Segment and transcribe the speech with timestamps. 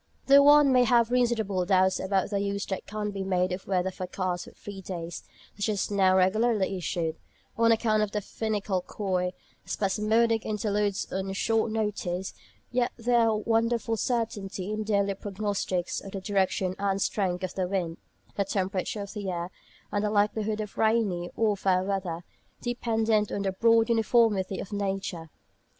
[0.25, 3.91] Though one may have reasonable doubts about the use that can be made of weather
[3.91, 5.23] forecasts for three days,
[5.55, 7.17] such as are now regularly issued,
[7.55, 9.31] on account of the finical, coy,
[9.63, 12.33] spasmodic interludes on short notice,
[12.71, 17.43] yet there is a wonderful certainty in the daily prognostics of the direction and strength
[17.43, 17.97] of the wind,
[18.35, 19.51] the temperature of the air,
[19.91, 22.23] and the likelihood of rainy or fair weather,
[22.59, 25.29] dependent on the broad uniformity of nature.